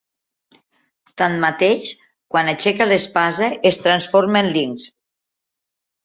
Tanmateix, 1.21 1.91
quan 2.35 2.49
aixeca 2.53 2.87
l'espasa 2.87 3.49
es 3.71 3.77
transforma 3.83 4.41
en 4.41 4.49
linx. 4.57 4.87